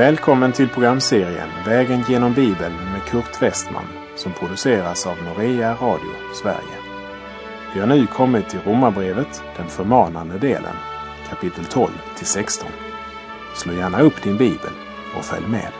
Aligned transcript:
Välkommen 0.00 0.52
till 0.52 0.68
programserien 0.68 1.48
Vägen 1.66 2.04
genom 2.08 2.34
Bibeln 2.34 2.74
med 2.92 3.02
Kurt 3.08 3.42
Westman 3.42 3.84
som 4.16 4.32
produceras 4.32 5.06
av 5.06 5.16
Norea 5.22 5.74
Radio 5.74 6.10
Sverige. 6.42 6.78
Vi 7.74 7.80
har 7.80 7.86
nu 7.86 8.06
kommit 8.06 8.48
till 8.48 8.60
Romarbrevet, 8.60 9.42
den 9.56 9.68
förmanande 9.68 10.38
delen, 10.38 10.74
kapitel 11.28 11.64
12 11.64 11.90
till 12.16 12.26
16. 12.26 12.68
Slå 13.56 13.72
gärna 13.72 14.00
upp 14.00 14.22
din 14.22 14.36
bibel 14.36 14.70
och 15.18 15.24
följ 15.24 15.46
med. 15.46 15.72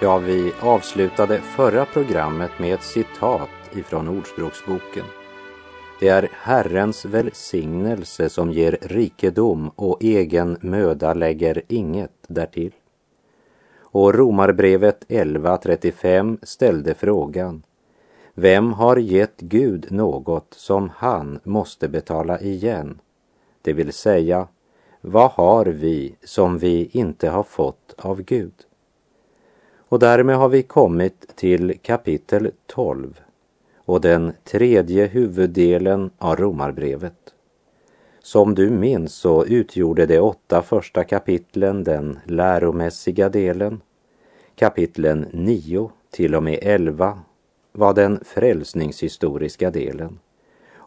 Ja, 0.00 0.18
vi 0.18 0.52
avslutade 0.60 1.40
förra 1.40 1.84
programmet 1.84 2.50
med 2.58 2.74
ett 2.74 2.82
citat 2.82 3.50
ifrån 3.76 4.08
Ordspråksboken. 4.08 5.04
Det 6.00 6.08
är 6.08 6.28
Herrens 6.32 7.04
välsignelse 7.04 8.28
som 8.28 8.52
ger 8.52 8.78
rikedom 8.80 9.70
och 9.76 10.02
egen 10.02 10.56
möda 10.60 11.14
lägger 11.14 11.62
inget 11.68 12.24
därtill. 12.28 12.72
Och 13.78 14.14
Romarbrevet 14.14 15.04
11.35 15.08 16.38
ställde 16.42 16.94
frågan 16.94 17.62
Vem 18.34 18.72
har 18.72 18.96
gett 18.96 19.40
Gud 19.40 19.86
något 19.92 20.54
som 20.56 20.90
han 20.96 21.40
måste 21.42 21.88
betala 21.88 22.40
igen? 22.40 22.98
Det 23.62 23.72
vill 23.72 23.92
säga, 23.92 24.48
vad 25.00 25.30
har 25.30 25.66
vi 25.66 26.16
som 26.24 26.58
vi 26.58 26.88
inte 26.92 27.28
har 27.28 27.42
fått 27.42 27.94
av 27.98 28.22
Gud? 28.22 28.54
Och 29.88 29.98
därmed 29.98 30.36
har 30.36 30.48
vi 30.48 30.62
kommit 30.62 31.36
till 31.36 31.78
kapitel 31.82 32.50
12 32.66 33.20
och 33.86 34.00
den 34.00 34.32
tredje 34.44 35.06
huvuddelen 35.06 36.10
av 36.18 36.36
Romarbrevet. 36.36 37.34
Som 38.20 38.54
du 38.54 38.70
minns 38.70 39.14
så 39.14 39.44
utgjorde 39.44 40.06
de 40.06 40.18
åtta 40.18 40.62
första 40.62 41.04
kapitlen 41.04 41.84
den 41.84 42.18
läromässiga 42.24 43.28
delen. 43.28 43.80
Kapitlen 44.54 45.26
9 45.32 45.90
till 46.10 46.34
och 46.34 46.42
med 46.42 46.58
11 46.62 47.18
var 47.72 47.94
den 47.94 48.20
frälsningshistoriska 48.24 49.70
delen 49.70 50.18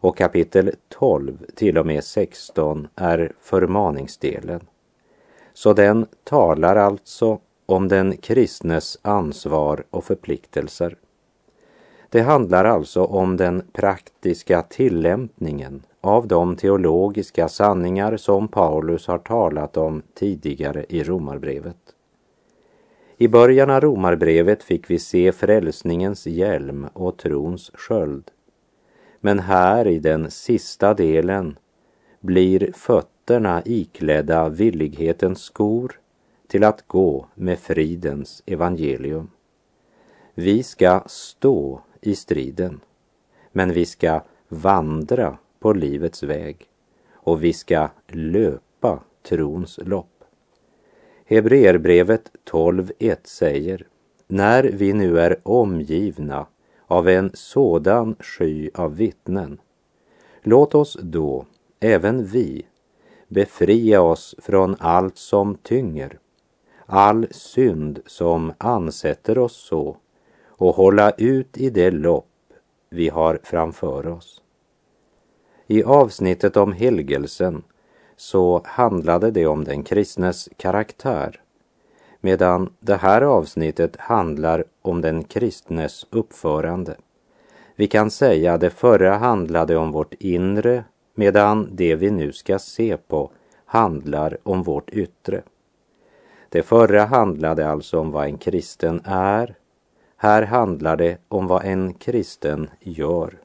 och 0.02 0.18
kapitel 0.18 0.72
12 0.90 1.46
till 1.56 1.78
och 1.78 1.86
med 1.86 2.04
16 2.04 2.88
är 2.96 3.34
förmaningsdelen. 3.40 4.62
Så 5.54 5.74
den 5.74 6.06
talar 6.24 6.76
alltså 6.76 7.40
om 7.66 7.88
den 7.88 8.18
kristnes 8.18 9.00
ansvar 9.02 9.84
och 9.90 10.04
förpliktelser. 10.04 10.96
Det 12.12 12.22
handlar 12.22 12.66
alltså 12.66 13.04
om 13.04 13.38
den 13.38 13.64
praktiska 13.74 14.62
tillämpningen 14.62 15.84
av 16.02 16.28
de 16.28 16.56
teologiska 16.56 17.50
sanningar 17.50 18.18
som 18.18 18.48
Paulus 18.48 19.08
har 19.08 19.18
talat 19.18 19.78
om 19.78 20.02
tidigare 20.14 20.86
i 20.90 21.04
Romarbrevet. 21.04 21.78
I 23.18 23.28
början 23.28 23.70
av 23.70 23.82
Romarbrevet 23.82 24.64
fick 24.64 24.90
vi 24.90 25.00
se 25.00 25.32
frälsningens 25.32 26.28
hjälm 26.28 26.88
och 26.94 27.18
trons 27.18 27.72
sköld. 27.74 28.32
Men 29.22 29.40
här 29.40 29.88
i 29.88 30.00
den 30.00 30.32
sista 30.32 30.94
delen 30.94 31.58
blir 32.20 32.72
fötterna 32.74 33.62
iklädda 33.66 34.50
villighetens 34.50 35.42
skor 35.42 36.00
till 36.48 36.64
att 36.64 36.88
gå 36.88 37.26
med 37.36 37.60
fridens 37.60 38.44
evangelium. 38.46 39.30
Vi 40.34 40.64
ska 40.64 41.04
stå 41.06 41.82
i 42.02 42.16
striden, 42.16 42.80
men 43.52 43.74
vi 43.74 43.86
ska 43.86 44.22
vandra 44.48 45.38
på 45.60 45.74
livets 45.74 46.24
väg 46.24 46.66
och 47.14 47.44
vi 47.44 47.54
ska 47.54 47.90
löpa 48.08 49.04
trons 49.24 49.80
lopp. 49.84 50.24
Hebreerbrevet 51.26 52.32
12.1 52.52 53.18
säger 53.24 53.88
När 54.28 54.64
vi 54.64 54.94
nu 54.94 55.20
är 55.20 55.40
omgivna 55.44 56.46
av 56.88 57.10
en 57.10 57.32
sådan 57.34 58.16
sky 58.20 58.70
av 58.74 58.96
vittnen, 58.96 59.62
låt 60.42 60.76
oss 60.76 60.98
då, 61.02 61.46
även 61.80 62.26
vi, 62.26 62.66
befria 63.28 64.02
oss 64.02 64.36
från 64.38 64.76
allt 64.80 65.18
som 65.18 65.56
tynger, 65.56 66.20
all 66.86 67.28
synd 67.32 68.00
som 68.06 68.54
ansätter 68.58 69.38
oss 69.38 69.56
så 69.56 69.98
och 70.60 70.76
hålla 70.76 71.12
ut 71.12 71.58
i 71.58 71.70
det 71.70 71.92
lopp 71.92 72.26
vi 72.90 73.10
har 73.10 73.40
framför 73.44 74.08
oss. 74.08 74.42
I 75.68 75.84
avsnittet 75.84 76.58
om 76.58 76.74
helgelsen 76.74 77.64
så 78.16 78.62
handlade 78.66 79.32
det 79.32 79.48
om 79.48 79.64
den 79.64 79.84
kristnes 79.84 80.50
karaktär 80.58 81.42
medan 82.22 82.74
det 82.80 82.96
här 82.96 83.22
avsnittet 83.22 83.96
handlar 83.96 84.64
om 84.82 85.02
den 85.02 85.24
kristnes 85.24 86.06
uppförande. 86.10 86.96
Vi 87.76 87.88
kan 87.88 88.12
säga 88.12 88.58
det 88.58 88.70
förra 88.70 89.18
handlade 89.18 89.78
om 89.78 89.92
vårt 89.92 90.14
inre 90.14 90.84
medan 91.16 91.70
det 91.72 91.96
vi 91.96 92.12
nu 92.12 92.32
ska 92.32 92.60
se 92.60 92.98
på 92.98 93.32
handlar 93.66 94.38
om 94.44 94.64
vårt 94.64 94.90
yttre. 94.90 95.42
Det 96.50 96.64
förra 96.64 97.06
handlade 97.06 97.70
alltså 97.70 98.00
om 98.00 98.12
vad 98.12 98.26
en 98.26 98.38
kristen 98.38 99.02
är 99.06 99.56
här 100.22 100.42
handlar 100.42 100.98
det 100.98 101.18
om 101.28 101.48
vad 101.48 101.66
en 101.66 101.94
kristen 101.94 102.70
gör. 102.80 103.38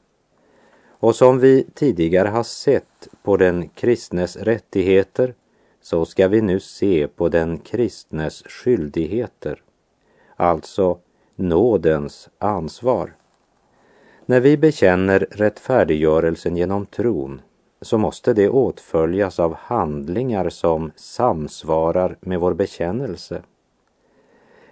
Och 0.87 1.15
som 1.15 1.39
vi 1.39 1.67
tidigare 1.73 2.27
har 2.27 2.43
sett 2.43 3.07
på 3.23 3.37
den 3.37 3.69
kristnes 3.69 4.37
rättigheter 4.37 5.33
så 5.81 6.05
ska 6.05 6.27
vi 6.27 6.41
nu 6.41 6.59
se 6.59 7.07
på 7.07 7.29
den 7.29 7.57
kristnes 7.57 8.43
skyldigheter, 8.43 9.61
alltså 10.35 10.97
nådens 11.35 12.29
ansvar. 12.37 13.13
När 14.25 14.39
vi 14.39 14.57
bekänner 14.57 15.27
rättfärdiggörelsen 15.31 16.57
genom 16.57 16.85
tron 16.85 17.41
så 17.81 17.97
måste 17.97 18.33
det 18.33 18.49
åtföljas 18.49 19.39
av 19.39 19.53
handlingar 19.53 20.49
som 20.49 20.91
samsvarar 20.95 22.17
med 22.19 22.39
vår 22.39 22.53
bekännelse. 22.53 23.41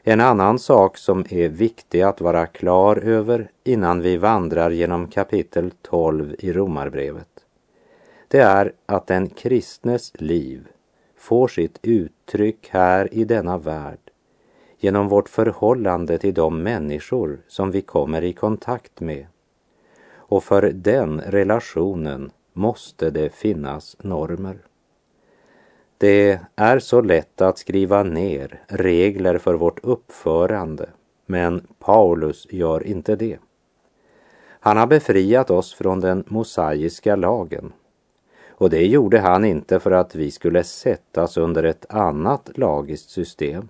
En 0.05 0.21
annan 0.21 0.59
sak 0.59 0.97
som 0.97 1.25
är 1.29 1.49
viktig 1.49 2.01
att 2.01 2.21
vara 2.21 2.45
klar 2.45 2.95
över 2.95 3.51
innan 3.63 4.01
vi 4.01 4.17
vandrar 4.17 4.69
genom 4.71 5.07
kapitel 5.07 5.71
12 5.81 6.35
i 6.39 6.53
Romarbrevet, 6.53 7.27
det 8.27 8.39
är 8.39 8.73
att 8.85 9.07
den 9.07 9.29
kristnes 9.29 10.11
liv 10.21 10.67
får 11.17 11.47
sitt 11.47 11.79
uttryck 11.81 12.69
här 12.69 13.13
i 13.13 13.25
denna 13.25 13.57
värld 13.57 13.99
genom 14.79 15.07
vårt 15.07 15.29
förhållande 15.29 16.17
till 16.17 16.33
de 16.33 16.63
människor 16.63 17.39
som 17.47 17.71
vi 17.71 17.81
kommer 17.81 18.23
i 18.23 18.33
kontakt 18.33 18.99
med. 18.99 19.25
Och 20.15 20.43
för 20.43 20.71
den 20.71 21.21
relationen 21.21 22.31
måste 22.53 23.09
det 23.09 23.29
finnas 23.29 23.97
normer. 23.99 24.57
Det 26.03 26.39
är 26.55 26.79
så 26.79 27.01
lätt 27.01 27.41
att 27.41 27.57
skriva 27.57 28.03
ner 28.03 28.63
regler 28.67 29.37
för 29.37 29.53
vårt 29.53 29.79
uppförande, 29.83 30.89
men 31.25 31.67
Paulus 31.79 32.47
gör 32.49 32.87
inte 32.87 33.15
det. 33.15 33.37
Han 34.59 34.77
har 34.77 34.87
befriat 34.87 35.49
oss 35.49 35.73
från 35.73 35.99
den 35.99 36.23
mosaiska 36.27 37.15
lagen. 37.15 37.73
Och 38.49 38.69
det 38.69 38.85
gjorde 38.85 39.19
han 39.19 39.45
inte 39.45 39.79
för 39.79 39.91
att 39.91 40.15
vi 40.15 40.31
skulle 40.31 40.63
sättas 40.63 41.37
under 41.37 41.63
ett 41.63 41.85
annat 41.89 42.49
lagiskt 42.55 43.09
system. 43.09 43.69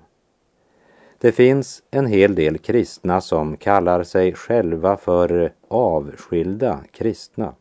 Det 1.18 1.31
finns 1.31 1.83
en 1.91 2.06
hel 2.06 2.36
del 2.36 2.57
kristna 2.57 3.21
som 3.21 3.57
kallar 3.57 4.03
sig 4.03 4.33
själva 4.33 4.97
för 4.97 5.53
avskilda 5.68 6.79
kristna 6.91 7.53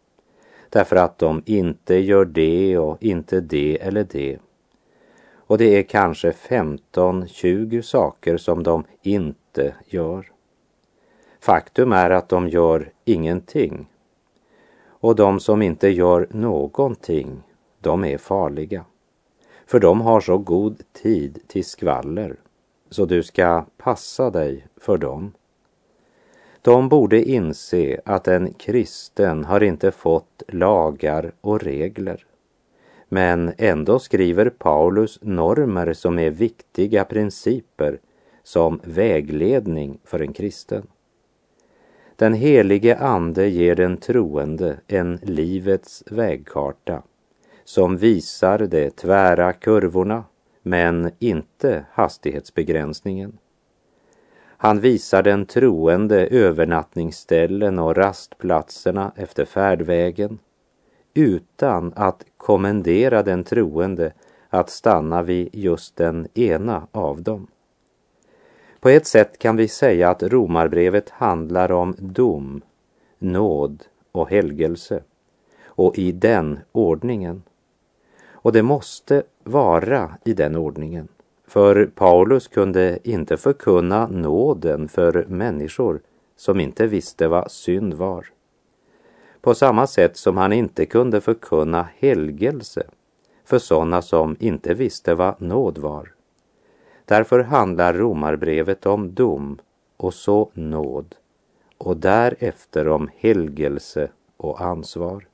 därför 0.69 0.97
att 0.97 1.19
de 1.19 1.43
inte 1.47 1.95
gör 1.95 2.25
det 2.25 2.79
och 2.79 3.03
inte 3.03 3.41
det 3.41 3.79
eller 3.83 4.05
det 4.05 4.39
och 5.53 5.59
det 5.59 5.79
är 5.79 5.83
kanske 5.83 6.31
15-20 6.31 7.83
saker 7.83 8.37
som 8.37 8.63
de 8.63 8.85
inte 9.03 9.75
gör. 9.87 10.33
Faktum 11.41 11.93
är 11.93 12.11
att 12.11 12.29
de 12.29 12.49
gör 12.49 12.93
ingenting. 13.05 13.87
Och 14.87 15.17
de 15.17 15.41
som 15.41 15.63
inte 15.63 15.89
gör 15.89 16.29
någonting, 16.31 17.43
de 17.81 18.05
är 18.05 18.19
farliga. 18.19 18.85
För 19.67 19.81
de 19.81 20.01
har 20.01 20.21
så 20.21 20.39
god 20.39 20.83
tid 20.93 21.39
till 21.47 21.65
skvaller, 21.65 22.37
så 22.91 23.05
du 23.05 23.23
ska 23.23 23.65
passa 23.77 24.31
dig 24.31 24.67
för 24.77 24.97
dem. 24.97 25.33
De 26.63 26.89
borde 26.89 27.23
inse 27.23 28.01
att 28.05 28.29
en 28.29 28.55
kristen 28.55 29.45
har 29.45 29.63
inte 29.63 29.91
fått 29.91 30.43
lagar 30.49 31.33
och 31.41 31.63
regler. 31.63 32.27
Men 33.15 33.53
ändå 33.59 33.99
skriver 33.99 34.51
Paulus 34.51 35.19
normer 35.23 35.93
som 35.93 36.19
är 36.19 36.31
viktiga 36.31 37.05
principer 37.05 37.99
som 38.43 38.81
vägledning 38.85 39.99
för 40.05 40.21
en 40.23 40.33
kristen. 40.33 40.87
Den 42.17 42.35
helige 42.35 42.97
Ande 42.97 43.49
ger 43.49 43.75
den 43.75 43.97
troende 43.97 44.77
en 44.87 45.19
livets 45.23 46.05
vägkarta 46.11 47.03
som 47.65 47.97
visar 47.97 48.59
de 48.59 48.91
tvära 48.91 49.53
kurvorna 49.53 50.25
men 50.63 51.11
inte 51.19 51.85
hastighetsbegränsningen. 51.93 53.39
Han 54.47 54.81
visar 54.81 55.23
den 55.23 55.47
troende 55.47 56.27
övernattningsställen 56.27 57.79
och 57.79 57.97
rastplatserna 57.97 59.13
efter 59.17 59.45
färdvägen 59.45 60.39
utan 61.15 61.93
att 61.97 62.25
kommendera 62.37 63.23
den 63.23 63.45
troende 63.45 64.13
att 64.49 64.71
stanna 64.71 65.23
vid 65.23 65.49
just 65.53 65.97
den 65.97 66.29
ena 66.35 66.87
av 66.93 67.23
dem. 67.23 67.47
På 68.81 68.89
ett 68.89 69.07
sätt 69.07 69.39
kan 69.39 69.57
vi 69.57 69.69
säga 69.69 70.11
att 70.11 70.23
romarbrevet 70.23 71.11
handlar 71.11 71.73
om 71.73 71.97
dom, 71.99 72.63
nåd 73.19 73.85
och 74.13 74.31
helgelse 74.31 75.03
och 75.65 75.99
i 75.99 76.13
den 76.13 76.59
ordningen. 76.73 77.43
Och 78.31 78.53
det 78.53 78.63
måste 78.63 79.23
vara 79.45 80.17
i 80.25 80.33
den 80.33 80.57
ordningen. 80.57 81.09
För 81.47 81.87
Paulus 81.87 82.49
kunde 82.49 82.99
inte 83.03 83.37
förkunna 83.37 84.07
nåden 84.07 84.89
för 84.89 85.25
människor 85.29 86.01
som 86.37 86.61
inte 86.61 86.87
visste 86.87 87.29
vad 87.29 87.51
synd 87.51 87.95
var. 87.95 88.27
På 89.43 89.55
samma 89.55 89.87
sätt 89.87 90.17
som 90.17 90.37
han 90.37 90.53
inte 90.53 90.87
kunde 90.87 91.21
förkunna 91.21 91.89
helgelse 91.99 92.83
för 93.45 93.59
sådana 93.59 94.03
som 94.03 94.37
inte 94.41 94.75
visste 94.75 95.15
vad 95.15 95.43
nåd 95.43 95.79
var. 95.79 96.13
Därför 97.05 97.41
handlar 97.41 97.95
romarbrevet 97.95 98.87
om 98.87 99.15
dom 99.15 99.59
och 99.97 100.15
så 100.15 100.51
nåd 100.55 101.15
och 101.79 101.97
därefter 101.97 102.89
om 102.89 103.11
helgelse 103.17 104.09
och 104.37 104.61
ansvar. 104.61 105.27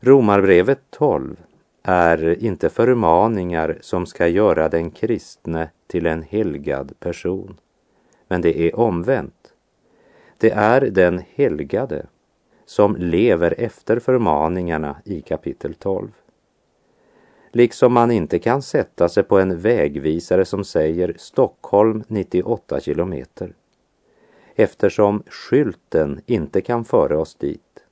Romarbrevet 0.00 0.80
12 0.90 1.36
är 1.82 2.44
inte 2.44 2.68
förmaningar 2.68 3.78
som 3.80 4.06
ska 4.06 4.28
göra 4.28 4.68
den 4.68 4.90
kristne 4.90 5.70
till 5.86 6.06
en 6.06 6.22
helgad 6.22 7.00
person. 7.00 7.56
Men 8.28 8.40
det 8.40 8.60
är 8.60 8.78
omvänt. 8.78 9.54
Det 10.38 10.50
är 10.50 10.80
den 10.80 11.22
helgade 11.34 12.06
som 12.70 12.96
lever 12.96 13.54
efter 13.58 13.98
förmaningarna 13.98 14.96
i 15.04 15.20
kapitel 15.20 15.74
12. 15.74 16.08
Liksom 17.52 17.92
man 17.92 18.10
inte 18.10 18.38
kan 18.38 18.62
sätta 18.62 19.08
sig 19.08 19.22
på 19.22 19.38
en 19.38 19.60
vägvisare 19.60 20.44
som 20.44 20.64
säger 20.64 21.14
Stockholm 21.18 22.04
98 22.08 22.80
kilometer 22.80 23.54
eftersom 24.54 25.22
skylten 25.26 26.20
inte 26.26 26.60
kan 26.60 26.84
föra 26.84 27.18
oss 27.18 27.34
dit. 27.34 27.84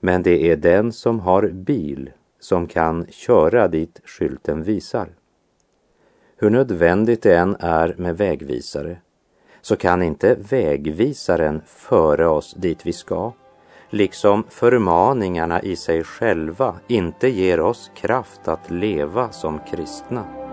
Men 0.00 0.22
det 0.22 0.50
är 0.50 0.56
den 0.56 0.92
som 0.92 1.20
har 1.20 1.48
bil 1.48 2.10
som 2.40 2.66
kan 2.66 3.06
köra 3.10 3.68
dit 3.68 4.00
skylten 4.04 4.62
visar. 4.62 5.08
Hur 6.36 6.50
nödvändigt 6.50 7.22
det 7.22 7.36
än 7.36 7.56
är 7.60 7.94
med 7.98 8.16
vägvisare 8.16 8.96
så 9.60 9.76
kan 9.76 10.02
inte 10.02 10.34
vägvisaren 10.50 11.62
föra 11.66 12.30
oss 12.30 12.54
dit 12.54 12.86
vi 12.86 12.92
ska, 12.92 13.32
liksom 13.90 14.44
förmaningarna 14.48 15.62
i 15.62 15.76
sig 15.76 16.04
själva 16.04 16.74
inte 16.88 17.28
ger 17.28 17.60
oss 17.60 17.90
kraft 17.94 18.48
att 18.48 18.70
leva 18.70 19.32
som 19.32 19.58
kristna. 19.70 20.45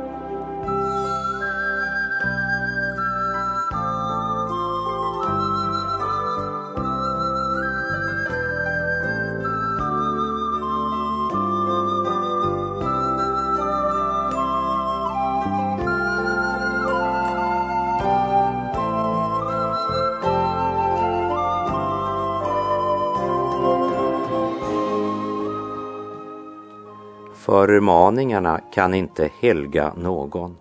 Förmaningarna 27.45 28.61
kan 28.73 28.93
inte 28.93 29.29
helga 29.41 29.93
någon, 29.97 30.57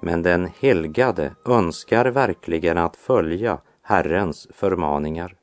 men 0.00 0.22
den 0.22 0.48
helgade 0.60 1.34
önskar 1.46 2.06
verkligen 2.06 2.78
att 2.78 2.96
följa 2.96 3.58
Herrens 3.82 4.48
förmaningar. 4.50 5.36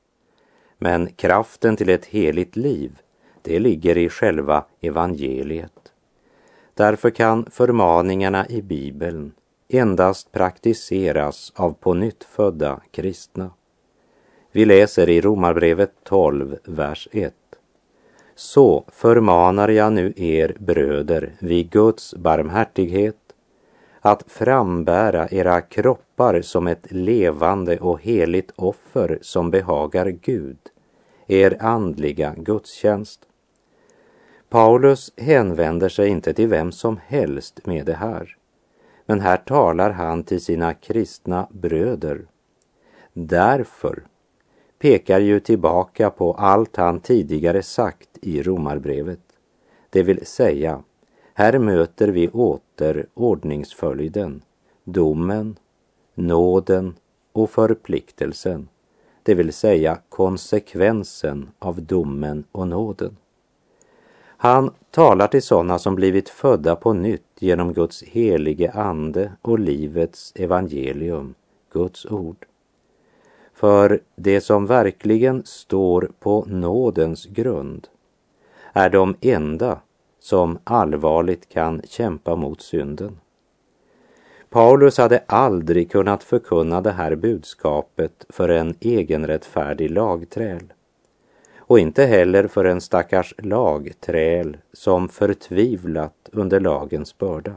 Men 0.78 1.08
kraften 1.08 1.76
till 1.76 1.90
ett 1.90 2.06
heligt 2.06 2.56
liv, 2.56 3.00
det 3.42 3.60
ligger 3.60 3.98
i 3.98 4.10
själva 4.10 4.66
evangeliet. 4.82 5.94
Därför 6.74 7.10
kan 7.10 7.46
förmaningarna 7.52 8.48
i 8.48 8.62
Bibeln 8.62 9.32
endast 9.70 10.32
praktiseras 10.32 11.54
av 11.56 11.74
på 11.74 11.94
nytt 11.94 12.24
födda 12.24 12.82
kristna. 12.92 13.50
Vi 14.52 14.66
läser 14.66 15.10
i 15.10 15.22
Romarbrevet 15.22 15.92
12, 16.04 16.58
vers 16.64 17.08
1. 17.12 17.34
Så 18.36 18.86
förmanar 18.88 19.70
jag 19.70 19.94
nu 19.94 20.14
er 20.16 20.56
bröder 20.60 21.34
vid 21.40 21.70
Guds 21.70 22.16
barmhärtighet 22.16 23.16
att 24.02 24.24
frambära 24.28 25.28
era 25.30 25.62
kroppar 25.62 26.42
som 26.42 26.68
ett 26.68 26.92
levande 26.92 27.78
och 27.78 28.02
heligt 28.02 28.52
offer 28.56 29.20
som 29.22 29.52
behagar 29.52 30.06
Gud, 30.10 30.58
er 31.28 31.58
andliga 31.60 32.36
gudstjänst. 32.38 33.20
Paulus 34.50 35.14
hänvänder 35.18 35.90
sig 35.90 36.10
inte 36.10 36.34
till 36.34 36.48
vem 36.48 36.72
som 36.72 37.00
helst 37.08 37.66
med 37.66 37.86
det 37.86 37.94
här, 37.94 38.38
men 39.06 39.20
här 39.20 39.38
talar 39.38 39.92
han 39.92 40.24
till 40.24 40.42
sina 40.42 40.74
kristna 40.74 41.48
bröder. 41.52 42.26
Därför 43.14 44.04
pekar 44.86 45.20
ju 45.20 45.40
tillbaka 45.40 46.10
på 46.10 46.34
allt 46.34 46.76
han 46.76 47.00
tidigare 47.00 47.64
sagt 47.64 48.10
i 48.22 48.44
Romarbrevet. 48.44 49.20
Det 49.90 50.04
vill 50.04 50.26
säga, 50.26 50.84
här 51.34 51.60
möter 51.60 52.08
vi 52.08 52.30
åter 52.30 53.06
ordningsföljden, 53.14 54.42
domen, 54.84 55.56
nåden 56.16 56.96
och 57.32 57.50
förpliktelsen, 57.50 58.68
det 59.24 59.34
vill 59.34 59.54
säga 59.54 59.98
konsekvensen 60.10 61.50
av 61.60 61.82
domen 61.82 62.44
och 62.52 62.68
nåden. 62.68 63.18
Han 64.38 64.74
talar 64.92 65.28
till 65.28 65.44
sådana 65.44 65.80
som 65.80 65.96
blivit 65.96 66.30
födda 66.30 66.76
på 66.76 66.94
nytt 66.94 67.38
genom 67.40 67.74
Guds 67.74 68.04
helige 68.04 68.72
ande 68.72 69.32
och 69.42 69.60
livets 69.60 70.34
evangelium, 70.36 71.34
Guds 71.72 72.06
ord. 72.06 72.46
För 73.56 74.00
det 74.16 74.42
som 74.42 74.66
verkligen 74.66 75.46
står 75.46 76.12
på 76.20 76.46
nådens 76.48 77.26
grund 77.26 77.88
är 78.74 78.90
de 78.90 79.16
enda 79.22 79.80
som 80.20 80.60
allvarligt 80.64 81.50
kan 81.50 81.82
kämpa 81.88 82.36
mot 82.36 82.62
synden. 82.62 83.20
Paulus 84.50 84.98
hade 84.98 85.24
aldrig 85.28 85.92
kunnat 85.92 86.24
förkunna 86.24 86.82
det 86.82 86.92
här 86.92 87.16
budskapet 87.16 88.26
för 88.30 88.50
en 88.50 88.76
egenrättfärdig 88.80 89.92
lagträl 89.92 90.74
och 91.58 91.80
inte 91.80 92.06
heller 92.06 92.48
för 92.48 92.66
en 92.66 92.82
stackars 92.82 93.34
lagträl 93.38 94.58
som 94.74 95.10
förtvivlat 95.10 96.30
under 96.32 96.60
lagens 96.60 97.18
börda. 97.18 97.54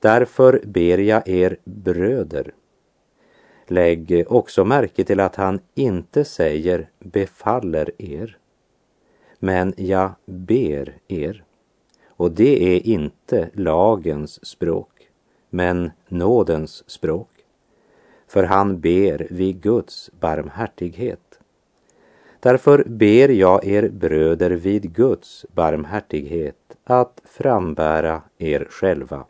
Därför 0.00 0.60
ber 0.64 0.98
jag 0.98 1.28
er 1.28 1.56
bröder 1.64 2.52
Lägg 3.66 4.24
också 4.28 4.64
märke 4.64 5.04
till 5.04 5.20
att 5.20 5.36
han 5.36 5.60
inte 5.74 6.24
säger 6.24 6.88
befaller 6.98 7.90
er, 7.98 8.38
men 9.38 9.74
jag 9.76 10.10
ber 10.26 10.96
er. 11.08 11.44
Och 12.06 12.30
det 12.30 12.76
är 12.76 12.86
inte 12.86 13.50
lagens 13.52 14.46
språk, 14.46 15.08
men 15.50 15.90
nådens 16.08 16.90
språk. 16.90 17.30
För 18.28 18.44
han 18.44 18.80
ber 18.80 19.26
vid 19.30 19.62
Guds 19.62 20.10
barmhärtighet. 20.20 21.38
Därför 22.40 22.84
ber 22.84 23.28
jag 23.28 23.64
er 23.64 23.88
bröder 23.88 24.50
vid 24.50 24.94
Guds 24.94 25.46
barmhärtighet 25.52 26.76
att 26.84 27.22
frambära 27.24 28.22
er 28.38 28.66
själva, 28.70 29.24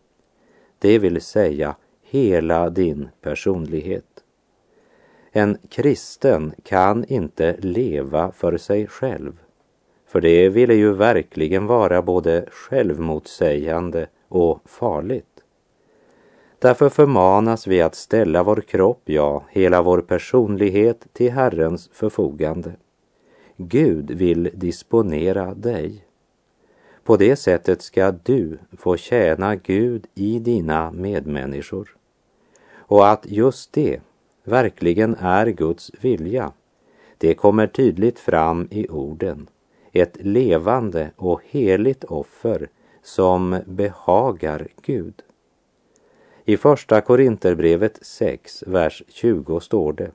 det 0.79 0.99
vill 0.99 1.21
säga 1.21 1.77
hela 2.03 2.71
din 2.71 3.09
personlighet. 3.21 4.14
En 5.37 5.59
kristen 5.69 6.53
kan 6.63 7.05
inte 7.05 7.57
leva 7.59 8.33
för 8.33 8.57
sig 8.57 8.87
själv, 8.87 9.33
för 10.07 10.21
det 10.21 10.49
ville 10.49 10.75
ju 10.75 10.93
verkligen 10.93 11.67
vara 11.67 12.03
både 12.03 12.47
självmotsägande 12.51 14.07
och 14.29 14.61
farligt. 14.65 15.43
Därför 16.59 16.89
förmanas 16.89 17.67
vi 17.67 17.83
att 17.83 17.95
ställa 17.95 18.43
vår 18.43 18.61
kropp, 18.61 19.03
ja, 19.05 19.45
hela 19.51 19.83
vår 19.83 20.01
personlighet 20.01 21.07
till 21.13 21.33
Herrens 21.33 21.91
förfogande. 21.93 22.73
Gud 23.57 24.11
vill 24.11 24.51
disponera 24.55 25.55
dig. 25.55 26.05
På 27.05 27.17
det 27.17 27.37
sättet 27.37 27.83
ska 27.83 28.13
du 28.23 28.59
få 28.79 28.97
tjäna 28.97 29.57
Gud 29.57 30.07
i 30.15 30.39
dina 30.39 30.91
medmänniskor. 30.91 31.97
Och 32.75 33.09
att 33.09 33.27
just 33.27 33.73
det 33.73 34.01
verkligen 34.45 35.15
är 35.15 35.47
Guds 35.47 35.91
vilja, 36.01 36.53
det 37.19 37.35
kommer 37.35 37.67
tydligt 37.67 38.19
fram 38.19 38.69
i 38.71 38.89
orden. 38.89 39.47
Ett 39.93 40.17
levande 40.21 41.11
och 41.17 41.41
heligt 41.45 42.05
offer 42.05 42.69
som 43.03 43.61
behagar 43.67 44.69
Gud. 44.83 45.23
I 46.45 46.57
första 46.57 47.01
Korinterbrevet 47.01 47.99
6, 48.03 48.65
vers 48.67 49.03
20 49.09 49.61
står 49.61 49.93
det. 49.93 50.11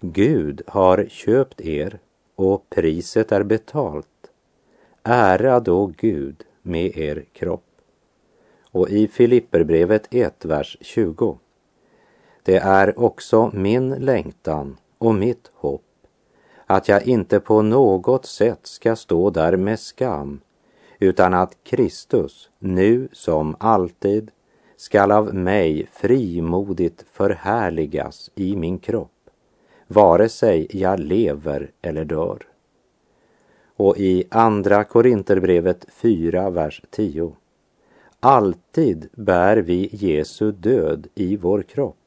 Gud 0.00 0.62
har 0.66 1.06
köpt 1.08 1.60
er 1.60 1.98
och 2.34 2.66
priset 2.70 3.32
är 3.32 3.42
betalt. 3.42 4.06
Ära 5.02 5.60
då 5.60 5.86
Gud 5.86 6.44
med 6.62 6.96
er 6.96 7.24
kropp. 7.32 7.64
Och 8.70 8.90
i 8.90 9.08
Filipperbrevet 9.08 10.08
1, 10.10 10.44
vers 10.44 10.76
20. 10.80 11.38
Det 12.42 12.56
är 12.56 12.98
också 12.98 13.50
min 13.54 13.88
längtan 13.90 14.76
och 14.98 15.14
mitt 15.14 15.50
hopp 15.54 15.82
att 16.66 16.88
jag 16.88 17.06
inte 17.06 17.40
på 17.40 17.62
något 17.62 18.26
sätt 18.26 18.66
ska 18.66 18.96
stå 18.96 19.30
där 19.30 19.56
med 19.56 19.80
skam 19.80 20.40
utan 20.98 21.34
att 21.34 21.56
Kristus 21.64 22.50
nu 22.58 23.08
som 23.12 23.56
alltid 23.58 24.30
skall 24.76 25.10
av 25.10 25.34
mig 25.34 25.88
frimodigt 25.92 27.04
förhärligas 27.12 28.30
i 28.34 28.56
min 28.56 28.78
kropp, 28.78 29.30
vare 29.86 30.28
sig 30.28 30.66
jag 30.70 31.00
lever 31.00 31.70
eller 31.82 32.04
dör. 32.04 32.38
Och 33.76 33.98
i 33.98 34.24
Andra 34.30 34.84
Korinterbrevet 34.84 35.86
4, 35.90 36.50
vers 36.50 36.82
10. 36.90 37.32
Alltid 38.20 39.08
bär 39.12 39.56
vi 39.56 39.88
Jesu 39.92 40.52
död 40.52 41.06
i 41.14 41.36
vår 41.36 41.62
kropp 41.62 42.01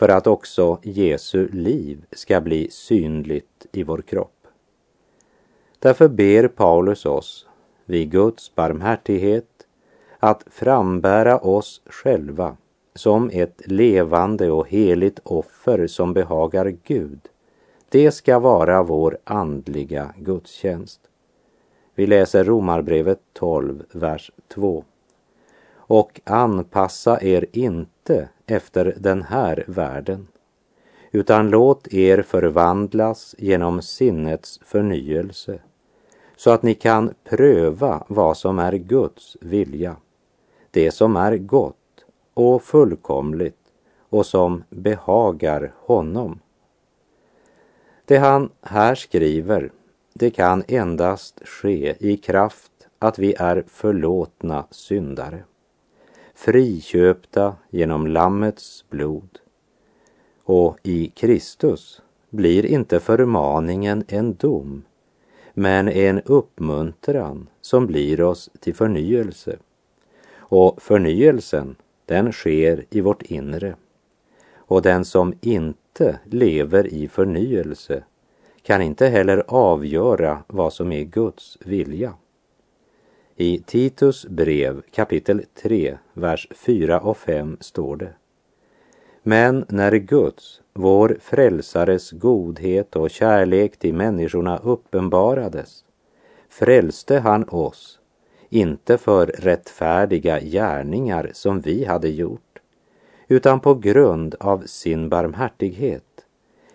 för 0.00 0.08
att 0.08 0.26
också 0.26 0.78
Jesu 0.82 1.48
liv 1.48 2.04
ska 2.12 2.40
bli 2.40 2.70
synligt 2.70 3.66
i 3.72 3.82
vår 3.82 4.02
kropp. 4.02 4.46
Därför 5.78 6.08
ber 6.08 6.48
Paulus 6.48 7.06
oss, 7.06 7.46
vid 7.84 8.10
Guds 8.10 8.54
barmhärtighet, 8.54 9.66
att 10.18 10.44
frambära 10.50 11.38
oss 11.38 11.82
själva 11.86 12.56
som 12.94 13.30
ett 13.32 13.62
levande 13.64 14.50
och 14.50 14.68
heligt 14.68 15.20
offer 15.22 15.86
som 15.86 16.12
behagar 16.12 16.76
Gud. 16.84 17.20
Det 17.88 18.10
ska 18.10 18.38
vara 18.38 18.82
vår 18.82 19.18
andliga 19.24 20.14
gudstjänst. 20.18 21.00
Vi 21.94 22.06
läser 22.06 22.44
Romarbrevet 22.44 23.20
12, 23.32 23.84
vers 23.92 24.30
2. 24.48 24.84
Och 25.74 26.20
anpassa 26.24 27.22
er 27.22 27.46
inte 27.52 28.28
efter 28.50 28.94
den 28.98 29.22
här 29.22 29.64
världen, 29.66 30.28
utan 31.10 31.50
låt 31.50 31.94
er 31.94 32.22
förvandlas 32.22 33.34
genom 33.38 33.82
sinnets 33.82 34.60
förnyelse, 34.64 35.60
så 36.36 36.50
att 36.50 36.62
ni 36.62 36.74
kan 36.74 37.14
pröva 37.24 38.04
vad 38.08 38.36
som 38.36 38.58
är 38.58 38.72
Guds 38.72 39.36
vilja 39.40 39.96
det 40.70 40.90
som 40.90 41.16
är 41.16 41.36
gott 41.36 42.04
och 42.34 42.62
fullkomligt 42.62 43.56
och 43.98 44.26
som 44.26 44.64
behagar 44.70 45.72
honom. 45.76 46.40
Det 48.04 48.16
han 48.18 48.50
här 48.62 48.94
skriver, 48.94 49.72
det 50.14 50.30
kan 50.30 50.64
endast 50.68 51.40
ske 51.44 51.94
i 52.00 52.16
kraft 52.16 52.72
att 52.98 53.18
vi 53.18 53.34
är 53.38 53.64
förlåtna 53.66 54.66
syndare, 54.70 55.44
friköpta 56.40 57.54
genom 57.70 58.06
Lammets 58.06 58.84
blod. 58.90 59.38
Och 60.44 60.78
i 60.82 61.06
Kristus 61.08 62.02
blir 62.30 62.66
inte 62.66 63.00
förmaningen 63.00 64.04
en 64.08 64.34
dom, 64.34 64.82
men 65.54 65.88
en 65.88 66.20
uppmuntran 66.20 67.48
som 67.60 67.86
blir 67.86 68.20
oss 68.20 68.50
till 68.60 68.74
förnyelse. 68.74 69.56
Och 70.36 70.82
förnyelsen, 70.82 71.76
den 72.06 72.32
sker 72.32 72.84
i 72.90 73.00
vårt 73.00 73.22
inre. 73.22 73.74
Och 74.54 74.82
den 74.82 75.04
som 75.04 75.34
inte 75.40 76.18
lever 76.24 76.86
i 76.86 77.08
förnyelse 77.08 78.04
kan 78.62 78.82
inte 78.82 79.06
heller 79.06 79.44
avgöra 79.48 80.42
vad 80.46 80.72
som 80.72 80.92
är 80.92 81.04
Guds 81.04 81.58
vilja. 81.60 82.14
I 83.42 83.62
Titus 83.66 84.26
brev 84.26 84.82
kapitel 84.90 85.44
3, 85.54 85.98
vers 86.12 86.48
4 86.54 87.00
och 87.00 87.16
5 87.16 87.56
står 87.60 87.96
det. 87.96 88.12
Men 89.22 89.64
när 89.68 89.92
Guds, 89.92 90.60
vår 90.72 91.18
frälsares 91.20 92.10
godhet 92.10 92.96
och 92.96 93.10
kärlek 93.10 93.76
till 93.76 93.94
människorna 93.94 94.58
uppenbarades 94.58 95.84
frälste 96.48 97.18
han 97.18 97.48
oss 97.48 97.98
inte 98.48 98.98
för 98.98 99.26
rättfärdiga 99.26 100.40
gärningar 100.40 101.30
som 101.32 101.60
vi 101.60 101.84
hade 101.84 102.08
gjort, 102.08 102.58
utan 103.28 103.60
på 103.60 103.74
grund 103.74 104.34
av 104.40 104.62
sin 104.66 105.08
barmhärtighet, 105.08 106.24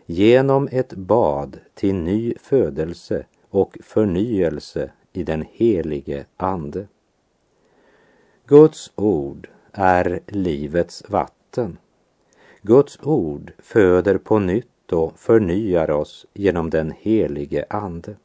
genom 0.05 0.69
ett 0.71 0.93
bad 0.93 1.59
till 1.73 1.95
ny 1.95 2.33
födelse 2.37 3.25
och 3.49 3.77
förnyelse 3.83 4.91
i 5.17 5.23
den 5.23 5.45
helige 5.51 6.25
Ande. 6.37 6.87
Guds 8.47 8.91
ord 8.95 9.49
är 9.71 10.19
livets 10.27 11.03
vatten. 11.09 11.77
Guds 12.61 12.99
ord 13.03 13.51
föder 13.59 14.17
på 14.17 14.39
nytt 14.39 14.93
och 14.93 15.19
förnyar 15.19 15.91
oss 15.91 16.25
genom 16.33 16.69
den 16.69 16.93
helige 16.99 17.65
Ande. 17.69 18.15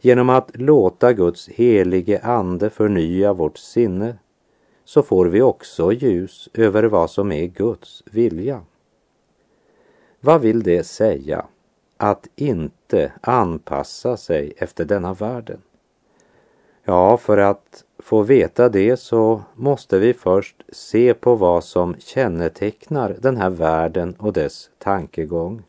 Genom 0.00 0.30
att 0.30 0.50
låta 0.56 1.12
Guds 1.12 1.48
helige 1.48 2.20
ande 2.20 2.70
förnya 2.70 3.32
vårt 3.32 3.58
sinne 3.58 4.18
så 4.84 5.02
får 5.02 5.26
vi 5.26 5.42
också 5.42 5.92
ljus 5.92 6.48
över 6.54 6.82
vad 6.82 7.10
som 7.10 7.32
är 7.32 7.46
Guds 7.46 8.02
vilja. 8.06 8.62
Vad 10.20 10.40
vill 10.40 10.62
det 10.62 10.84
säga 10.84 11.46
att 11.98 12.28
inte 12.36 13.12
anpassa 13.20 14.16
sig 14.16 14.52
efter 14.56 14.84
denna 14.84 15.14
världen? 15.14 15.62
Ja, 16.84 17.16
för 17.16 17.38
att 17.38 17.84
få 17.98 18.22
veta 18.22 18.68
det 18.68 18.96
så 18.96 19.42
måste 19.54 19.98
vi 19.98 20.14
först 20.14 20.62
se 20.72 21.14
på 21.14 21.34
vad 21.34 21.64
som 21.64 21.96
kännetecknar 21.98 23.16
den 23.20 23.36
här 23.36 23.50
världen 23.50 24.14
och 24.18 24.32
dess 24.32 24.70
tankegång. 24.78 25.62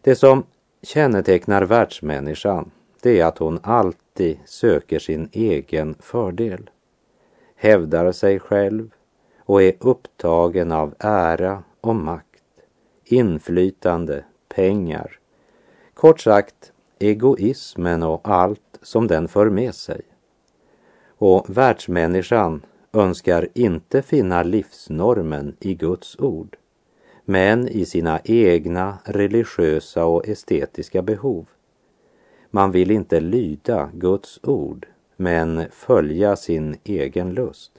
Det 0.00 0.14
som 0.14 0.42
kännetecknar 0.82 1.62
världsmänniskan 1.62 2.70
det 3.02 3.20
är 3.20 3.24
att 3.24 3.38
hon 3.38 3.58
alltid 3.62 4.38
söker 4.44 4.98
sin 4.98 5.28
egen 5.32 5.94
fördel, 6.00 6.70
hävdar 7.56 8.12
sig 8.12 8.38
själv 8.38 8.90
och 9.38 9.62
är 9.62 9.74
upptagen 9.80 10.72
av 10.72 10.94
ära 10.98 11.62
och 11.80 11.96
makt, 11.96 12.42
inflytande, 13.04 14.24
pengar. 14.54 15.18
Kort 15.94 16.20
sagt, 16.20 16.72
egoismen 16.98 18.02
och 18.02 18.28
allt 18.28 18.78
som 18.82 19.06
den 19.06 19.28
för 19.28 19.50
med 19.50 19.74
sig. 19.74 20.00
Och 21.18 21.56
världsmänniskan 21.56 22.62
önskar 22.92 23.48
inte 23.54 24.02
finna 24.02 24.42
livsnormen 24.42 25.56
i 25.60 25.74
Guds 25.74 26.18
ord, 26.18 26.56
men 27.24 27.68
i 27.68 27.84
sina 27.84 28.20
egna 28.24 28.98
religiösa 29.04 30.04
och 30.04 30.28
estetiska 30.28 31.02
behov. 31.02 31.46
Man 32.50 32.70
vill 32.70 32.90
inte 32.90 33.20
lyda 33.20 33.90
Guds 33.94 34.40
ord, 34.42 34.86
men 35.16 35.64
följa 35.70 36.36
sin 36.36 36.76
egen 36.84 37.30
lust. 37.30 37.72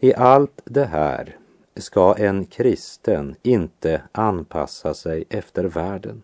I 0.00 0.14
allt 0.14 0.60
det 0.64 0.84
här 0.84 1.38
ska 1.76 2.14
en 2.14 2.44
kristen 2.44 3.36
inte 3.42 4.02
anpassa 4.12 4.94
sig 4.94 5.24
efter 5.28 5.64
världen. 5.64 6.22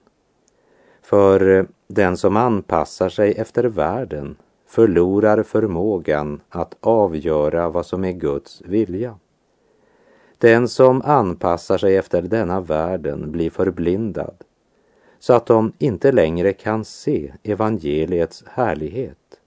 För 1.03 1.59
eh, 1.59 1.65
den 1.87 2.17
som 2.17 2.37
anpassar 2.37 3.09
sig 3.09 3.33
efter 3.33 3.65
världen 3.65 4.37
förlorar 4.67 5.43
förmågan 5.43 6.41
att 6.49 6.77
avgöra 6.81 7.69
vad 7.69 7.87
som 7.87 8.05
är 8.05 8.13
Guds 8.13 8.63
vilja. 8.63 9.19
Den 10.39 10.69
som 10.69 11.03
anpassar 11.03 11.79
sig 11.79 11.97
efter 11.97 12.23
denna 12.23 12.61
världen 12.61 13.33
blir 13.33 13.51
förblindad 13.51 14.35
så 15.21 15.33
att 15.33 15.47
de 15.47 15.73
inte 15.79 16.13
längre 16.13 16.53
kan 16.53 16.85
se 16.85 17.33
evangeliets 17.43 18.45
härlighet, 18.47 19.41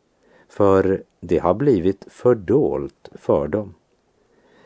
för 0.50 1.04
det 1.20 1.38
har 1.38 1.54
blivit 1.54 2.06
fördolt 2.10 3.10
för 3.16 3.48
dem. 3.48 3.74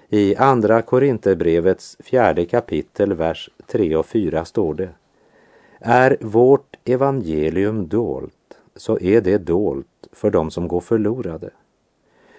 I 0.10 0.36
Andra 0.36 0.82
Korinthierbrevets 0.82 1.98
fjärde 2.00 2.46
kapitel, 2.46 3.14
vers 3.14 3.50
3 3.68 3.96
och 3.96 4.06
4 4.06 4.46
står 4.46 4.74
det. 4.74 4.90
Är 5.80 6.18
vårt 6.22 6.76
evangelium 6.86 7.88
dolt, 7.88 8.58
så 8.76 9.00
är 9.00 9.22
det 9.22 9.38
dolt 9.38 10.08
för 10.12 10.32
dem 10.32 10.52
som 10.52 10.68
går 10.68 10.82
förlorade. 10.82 11.50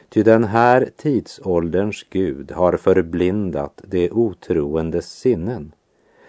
Ty 0.09 0.23
den 0.23 0.45
här 0.45 0.89
tidsålderns 0.97 2.07
Gud 2.11 2.53
har 2.53 2.77
förblindat 2.77 3.83
de 3.87 4.11
otroendes 4.11 5.11
sinnen 5.11 5.73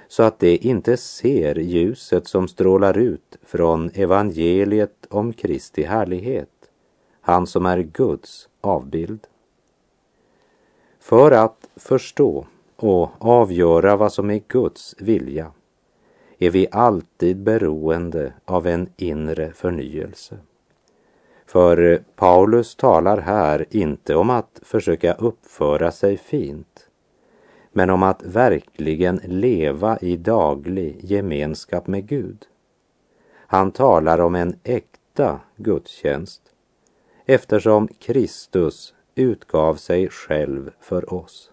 så 0.07 0.23
att 0.23 0.39
de 0.39 0.57
inte 0.57 0.97
ser 0.97 1.55
ljuset 1.55 2.27
som 2.27 2.47
strålar 2.47 2.97
ut 2.97 3.37
från 3.43 3.89
evangeliet 3.93 5.07
om 5.09 5.33
Kristi 5.33 5.83
härlighet, 5.83 6.49
han 7.21 7.47
som 7.47 7.65
är 7.65 7.79
Guds 7.79 8.49
avbild. 8.61 9.27
För 10.99 11.31
att 11.31 11.69
förstå 11.75 12.45
och 12.75 13.09
avgöra 13.19 13.95
vad 13.95 14.13
som 14.13 14.29
är 14.29 14.41
Guds 14.47 14.95
vilja 14.99 15.51
är 16.37 16.49
vi 16.49 16.67
alltid 16.71 17.37
beroende 17.37 18.33
av 18.45 18.67
en 18.67 18.89
inre 18.97 19.51
förnyelse. 19.51 20.37
För 21.45 22.03
Paulus 22.15 22.75
talar 22.75 23.17
här 23.21 23.65
inte 23.69 24.15
om 24.15 24.29
att 24.29 24.59
försöka 24.61 25.13
uppföra 25.13 25.91
sig 25.91 26.17
fint, 26.17 26.87
men 27.71 27.89
om 27.89 28.03
att 28.03 28.23
verkligen 28.23 29.21
leva 29.23 29.97
i 30.01 30.17
daglig 30.17 30.99
gemenskap 31.03 31.87
med 31.87 32.07
Gud. 32.07 32.45
Han 33.31 33.71
talar 33.71 34.19
om 34.19 34.35
en 34.35 34.59
äkta 34.63 35.39
gudstjänst 35.55 36.41
eftersom 37.25 37.87
Kristus 37.87 38.93
utgav 39.19 39.75
sig 39.75 40.09
själv 40.09 40.71
för 40.79 41.13
oss. 41.13 41.51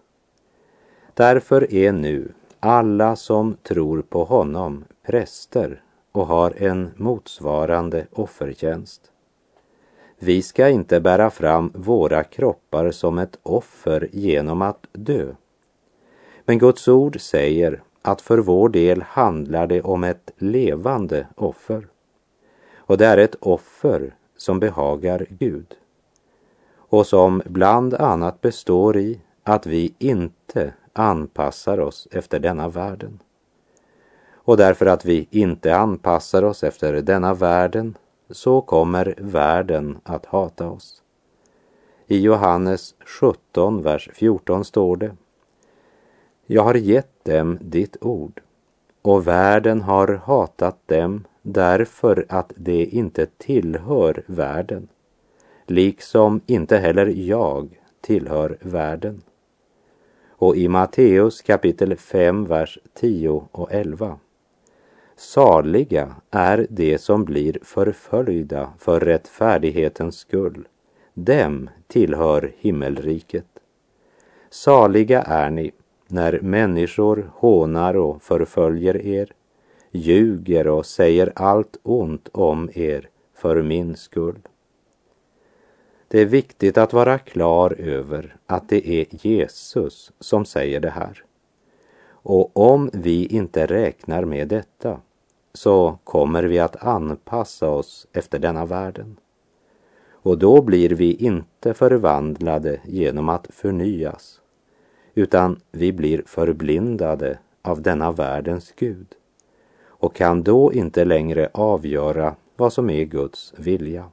Därför 1.13 1.73
är 1.73 1.91
nu 1.91 2.31
alla 2.59 3.15
som 3.15 3.57
tror 3.63 4.01
på 4.01 4.23
honom 4.23 4.85
präster 5.05 5.81
och 6.11 6.27
har 6.27 6.53
en 6.57 6.91
motsvarande 6.95 8.07
offertjänst. 8.11 9.11
Vi 10.19 10.41
ska 10.41 10.69
inte 10.69 10.99
bära 10.99 11.29
fram 11.29 11.71
våra 11.75 12.23
kroppar 12.23 12.91
som 12.91 13.17
ett 13.17 13.39
offer 13.43 14.09
genom 14.11 14.61
att 14.61 14.87
dö. 14.91 15.33
Men 16.45 16.57
Guds 16.57 16.87
ord 16.87 17.21
säger 17.21 17.81
att 18.01 18.21
för 18.21 18.37
vår 18.37 18.69
del 18.69 19.01
handlar 19.01 19.67
det 19.67 19.81
om 19.81 20.03
ett 20.03 20.31
levande 20.37 21.27
offer. 21.35 21.87
Och 22.75 22.97
det 22.97 23.05
är 23.05 23.17
ett 23.17 23.35
offer 23.39 24.15
som 24.37 24.59
behagar 24.59 25.25
Gud 25.29 25.75
och 26.89 27.07
som 27.07 27.41
bland 27.45 27.93
annat 27.93 28.41
består 28.41 28.97
i 28.97 29.19
att 29.43 29.65
vi 29.65 29.93
inte 29.97 30.73
anpassar 30.93 31.79
oss 31.79 32.07
efter 32.11 32.39
denna 32.39 32.69
världen. 32.69 33.19
Och 34.33 34.57
därför 34.57 34.85
att 34.85 35.05
vi 35.05 35.27
inte 35.31 35.75
anpassar 35.75 36.43
oss 36.43 36.63
efter 36.63 37.01
denna 37.01 37.33
världen 37.33 37.97
så 38.29 38.61
kommer 38.61 39.15
världen 39.17 39.97
att 40.03 40.25
hata 40.25 40.69
oss. 40.69 41.01
I 42.07 42.21
Johannes 42.21 42.95
17, 43.05 43.83
vers 43.83 44.09
14 44.13 44.65
står 44.65 44.97
det 44.97 45.15
Jag 46.45 46.63
har 46.63 46.75
gett 46.75 47.25
dem 47.25 47.57
ditt 47.61 47.97
ord 48.01 48.41
och 49.01 49.27
världen 49.27 49.81
har 49.81 50.21
hatat 50.25 50.77
dem 50.85 51.25
därför 51.41 52.25
att 52.29 52.53
de 52.55 52.85
inte 52.85 53.25
tillhör 53.37 54.23
världen 54.25 54.87
liksom 55.69 56.41
inte 56.45 56.77
heller 56.77 57.05
jag 57.05 57.79
tillhör 58.01 58.57
världen. 58.61 59.21
Och 60.29 60.55
i 60.55 60.67
Matteus 60.67 61.41
kapitel 61.41 61.95
5, 61.95 62.45
vers 62.45 62.79
10 62.93 63.47
och 63.51 63.71
11. 63.71 64.19
Saliga 65.15 66.15
är 66.31 66.67
de 66.69 66.97
som 66.97 67.25
blir 67.25 67.57
förföljda 67.61 68.73
för 68.79 68.99
rättfärdighetens 68.99 70.17
skull. 70.17 70.67
Dem 71.13 71.69
tillhör 71.87 72.53
himmelriket. 72.57 73.45
Saliga 74.49 75.21
är 75.21 75.49
ni 75.49 75.71
när 76.07 76.39
människor 76.41 77.31
hånar 77.33 77.97
och 77.97 78.23
förföljer 78.23 79.05
er, 79.05 79.31
ljuger 79.91 80.67
och 80.67 80.85
säger 80.85 81.31
allt 81.35 81.77
ont 81.83 82.29
om 82.31 82.69
er 82.73 83.09
för 83.35 83.61
min 83.61 83.95
skull. 83.95 84.39
Det 86.07 86.21
är 86.21 86.25
viktigt 86.25 86.77
att 86.77 86.93
vara 86.93 87.19
klar 87.19 87.75
över 87.79 88.35
att 88.45 88.69
det 88.69 88.89
är 88.89 89.05
Jesus 89.09 90.11
som 90.19 90.45
säger 90.45 90.79
det 90.79 90.89
här. 90.89 91.23
Och 92.09 92.57
om 92.57 92.89
vi 92.93 93.25
inte 93.25 93.65
räknar 93.65 94.25
med 94.25 94.47
detta 94.47 94.99
så 95.53 95.97
kommer 96.03 96.43
vi 96.43 96.59
att 96.59 96.83
anpassa 96.83 97.69
oss 97.69 98.07
efter 98.13 98.39
denna 98.39 98.65
världen. 98.65 99.17
Och 100.11 100.37
då 100.37 100.61
blir 100.61 100.89
vi 100.89 101.13
inte 101.13 101.73
förvandlade 101.73 102.79
genom 102.85 103.29
att 103.29 103.47
förnyas, 103.49 104.41
utan 105.15 105.59
vi 105.71 105.91
blir 105.91 106.23
förblindade 106.25 107.39
av 107.61 107.81
denna 107.81 108.11
världens 108.11 108.73
Gud 108.75 109.07
och 109.99 110.15
kan 110.15 110.43
då 110.43 110.73
inte 110.73 111.05
längre 111.05 111.49
avgöra 111.53 112.35
vad 112.55 112.73
som 112.73 112.89
är 112.89 113.03
Guds 113.03 113.53
vilja. 113.57 114.05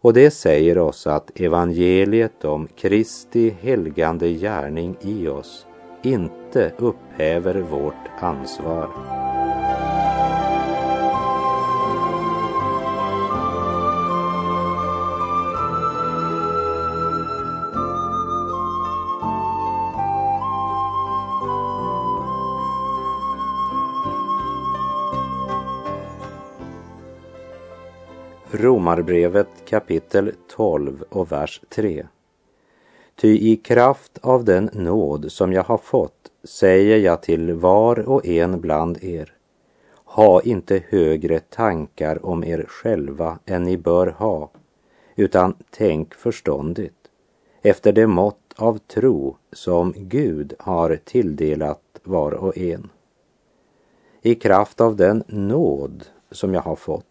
Och 0.00 0.12
det 0.12 0.30
säger 0.30 0.78
oss 0.78 1.06
att 1.06 1.40
evangeliet 1.40 2.44
om 2.44 2.68
Kristi 2.76 3.54
helgande 3.60 4.28
gärning 4.28 4.96
i 5.00 5.28
oss 5.28 5.66
inte 6.02 6.72
upphäver 6.78 7.54
vårt 7.54 7.94
ansvar. 8.20 8.88
Romarbrevet 28.50 29.48
kapitel 29.68 30.32
12 30.48 31.04
och 31.08 31.32
vers 31.32 31.60
3. 31.68 32.06
Ty 33.16 33.28
i 33.28 33.56
kraft 33.56 34.18
av 34.22 34.44
den 34.44 34.70
nåd 34.72 35.32
som 35.32 35.52
jag 35.52 35.62
har 35.62 35.78
fått 35.78 36.30
säger 36.44 36.98
jag 36.98 37.22
till 37.22 37.52
var 37.52 38.08
och 38.08 38.26
en 38.26 38.60
bland 38.60 39.04
er, 39.04 39.32
ha 40.04 40.42
inte 40.42 40.82
högre 40.88 41.40
tankar 41.40 42.26
om 42.26 42.44
er 42.44 42.64
själva 42.68 43.38
än 43.46 43.64
ni 43.64 43.76
bör 43.76 44.06
ha, 44.06 44.50
utan 45.16 45.54
tänk 45.70 46.14
förståndigt 46.14 47.10
efter 47.62 47.92
det 47.92 48.06
mått 48.06 48.54
av 48.56 48.78
tro 48.78 49.36
som 49.52 49.94
Gud 49.96 50.54
har 50.58 50.98
tilldelat 51.04 52.00
var 52.02 52.32
och 52.32 52.58
en. 52.58 52.90
I 54.22 54.34
kraft 54.34 54.80
av 54.80 54.96
den 54.96 55.24
nåd 55.26 56.04
som 56.30 56.54
jag 56.54 56.62
har 56.62 56.76
fått 56.76 57.07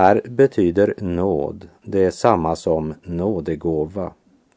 här 0.00 0.20
betyder 0.24 0.94
nåd 0.98 1.68
det 1.82 2.10
samma 2.10 2.56
som 2.56 2.94
nådegåva, 3.02 4.12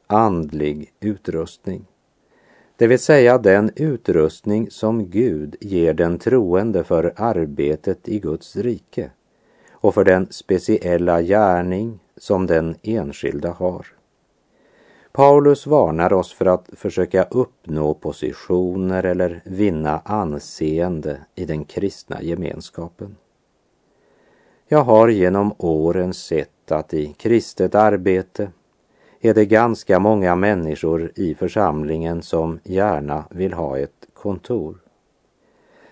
andlig 0.07 0.93
utrustning. 0.99 1.85
Det 2.77 2.87
vill 2.87 2.99
säga 2.99 3.37
den 3.37 3.71
utrustning 3.75 4.71
som 4.71 5.09
Gud 5.09 5.55
ger 5.61 5.93
den 5.93 6.19
troende 6.19 6.83
för 6.83 7.13
arbetet 7.15 8.09
i 8.09 8.19
Guds 8.19 8.55
rike 8.55 9.09
och 9.71 9.93
för 9.93 10.03
den 10.03 10.27
speciella 10.31 11.21
gärning 11.21 11.99
som 12.17 12.47
den 12.47 12.75
enskilda 12.83 13.51
har. 13.51 13.87
Paulus 15.11 15.67
varnar 15.67 16.13
oss 16.13 16.33
för 16.33 16.45
att 16.45 16.69
försöka 16.73 17.23
uppnå 17.23 17.93
positioner 17.93 19.03
eller 19.03 19.41
vinna 19.45 20.01
anseende 20.05 21.17
i 21.35 21.45
den 21.45 21.65
kristna 21.65 22.21
gemenskapen. 22.21 23.15
Jag 24.67 24.83
har 24.83 25.07
genom 25.07 25.53
åren 25.57 26.13
sett 26.13 26.71
att 26.71 26.93
i 26.93 27.13
kristet 27.17 27.75
arbete 27.75 28.51
är 29.21 29.33
det 29.33 29.45
ganska 29.45 29.99
många 29.99 30.35
människor 30.35 31.11
i 31.15 31.35
församlingen 31.35 32.21
som 32.21 32.59
gärna 32.63 33.25
vill 33.29 33.53
ha 33.53 33.77
ett 33.77 34.07
kontor. 34.13 34.77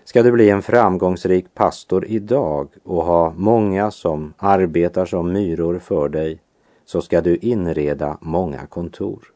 Ska 0.04 0.22
du 0.22 0.32
bli 0.32 0.50
en 0.50 0.62
framgångsrik 0.62 1.54
pastor 1.54 2.04
idag 2.06 2.68
och 2.84 3.04
ha 3.04 3.32
många 3.36 3.90
som 3.90 4.34
arbetar 4.36 5.04
som 5.04 5.32
myror 5.32 5.78
för 5.78 6.08
dig 6.08 6.40
så 6.84 7.02
ska 7.02 7.20
du 7.20 7.36
inreda 7.36 8.18
många 8.20 8.66
kontor. 8.66 9.32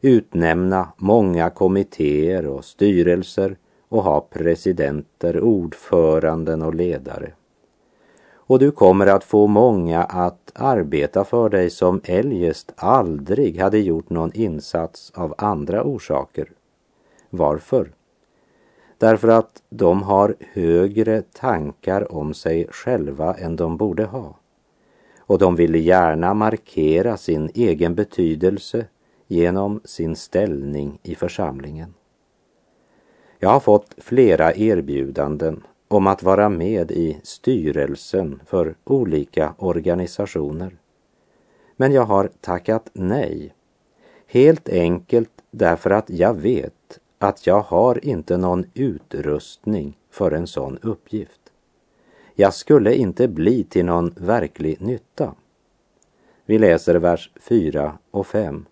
Utnämna 0.00 0.92
många 0.96 1.50
kommittéer 1.50 2.46
och 2.46 2.64
styrelser 2.64 3.56
och 3.88 4.02
ha 4.02 4.20
presidenter, 4.20 5.40
ordföranden 5.40 6.62
och 6.62 6.74
ledare 6.74 7.32
och 8.48 8.58
du 8.58 8.70
kommer 8.70 9.06
att 9.06 9.24
få 9.24 9.46
många 9.46 10.02
att 10.04 10.52
arbeta 10.54 11.24
för 11.24 11.48
dig 11.48 11.70
som 11.70 12.00
eljest 12.04 12.72
aldrig 12.76 13.60
hade 13.60 13.78
gjort 13.78 14.10
någon 14.10 14.32
insats 14.34 15.12
av 15.14 15.34
andra 15.38 15.84
orsaker. 15.84 16.50
Varför? 17.30 17.92
Därför 18.98 19.28
att 19.28 19.62
de 19.70 20.02
har 20.02 20.34
högre 20.52 21.22
tankar 21.22 22.12
om 22.12 22.34
sig 22.34 22.66
själva 22.70 23.34
än 23.34 23.56
de 23.56 23.76
borde 23.76 24.04
ha. 24.04 24.36
Och 25.18 25.38
de 25.38 25.56
vill 25.56 25.86
gärna 25.86 26.34
markera 26.34 27.16
sin 27.16 27.50
egen 27.54 27.94
betydelse 27.94 28.86
genom 29.26 29.80
sin 29.84 30.16
ställning 30.16 30.98
i 31.02 31.14
församlingen. 31.14 31.94
Jag 33.38 33.48
har 33.48 33.60
fått 33.60 33.94
flera 33.98 34.54
erbjudanden 34.54 35.62
om 35.88 36.06
att 36.06 36.22
vara 36.22 36.48
med 36.48 36.90
i 36.90 37.20
styrelsen 37.22 38.40
för 38.46 38.74
olika 38.84 39.54
organisationer. 39.58 40.76
Men 41.76 41.92
jag 41.92 42.04
har 42.04 42.30
tackat 42.40 42.90
nej. 42.92 43.54
Helt 44.26 44.68
enkelt 44.68 45.30
därför 45.50 45.90
att 45.90 46.10
jag 46.10 46.34
vet 46.34 46.98
att 47.18 47.46
jag 47.46 47.60
har 47.60 48.04
inte 48.04 48.36
någon 48.36 48.64
utrustning 48.74 49.98
för 50.10 50.30
en 50.30 50.46
sån 50.46 50.78
uppgift. 50.82 51.40
Jag 52.34 52.54
skulle 52.54 52.94
inte 52.94 53.28
bli 53.28 53.64
till 53.64 53.84
någon 53.84 54.14
verklig 54.16 54.80
nytta. 54.80 55.34
Vi 56.46 56.58
läser 56.58 56.94
vers 56.94 57.30
4 57.40 57.98
och 58.10 58.26
5. 58.26 58.66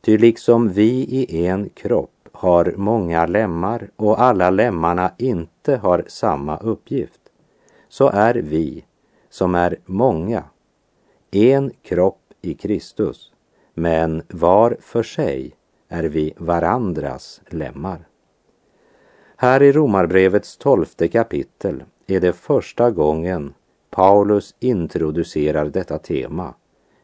Ty 0.00 0.18
liksom 0.18 0.68
vi 0.68 0.90
i 0.90 1.46
en 1.46 1.68
kropp 1.68 2.19
har 2.32 2.74
många 2.76 3.26
lemmar 3.26 3.90
och 3.96 4.22
alla 4.22 4.50
lemmarna 4.50 5.12
inte 5.18 5.76
har 5.76 6.04
samma 6.06 6.56
uppgift, 6.56 7.20
så 7.88 8.08
är 8.08 8.34
vi, 8.34 8.84
som 9.30 9.54
är 9.54 9.78
många, 9.86 10.44
en 11.30 11.70
kropp 11.82 12.22
i 12.42 12.54
Kristus, 12.54 13.32
men 13.74 14.22
var 14.28 14.76
för 14.80 15.02
sig 15.02 15.54
är 15.88 16.04
vi 16.04 16.34
varandras 16.36 17.40
lemmar. 17.48 18.06
Här 19.36 19.62
i 19.62 19.72
Romarbrevets 19.72 20.56
tolfte 20.56 21.08
kapitel 21.08 21.84
är 22.06 22.20
det 22.20 22.32
första 22.32 22.90
gången 22.90 23.54
Paulus 23.90 24.54
introducerar 24.60 25.64
detta 25.64 25.98
tema, 25.98 26.54